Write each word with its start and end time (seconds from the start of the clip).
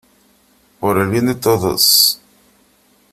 por 0.79 0.97
el 0.97 1.09
bien 1.09 1.27
de 1.27 1.35
todos. 1.35 2.19